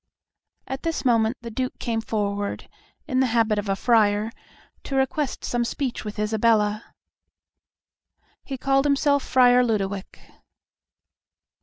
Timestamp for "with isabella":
6.03-6.95